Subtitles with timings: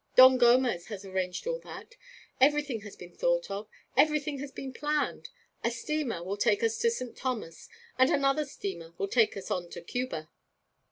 [0.15, 1.95] 'Don Gomez has arranged all that
[2.39, 5.29] everything has been thought of everything has been planned.
[5.63, 7.15] A steamer will take us to St.
[7.15, 10.31] Thomas, and another steamer will take us on to Cuba.'